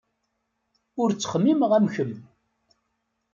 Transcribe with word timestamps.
Ur 1.01 1.09
ttxemmimeɣ 1.11 1.71
am 1.77 1.87
kemm. 1.95 2.13